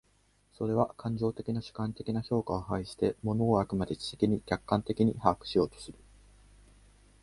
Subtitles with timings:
[0.55, 5.97] それは感情的な主観的な評価を排して、物を飽くまでも知的に客観的に把握しようとする。